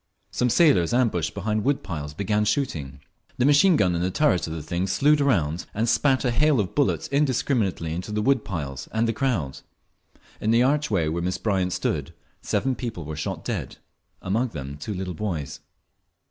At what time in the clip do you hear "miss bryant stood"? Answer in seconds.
11.21-12.15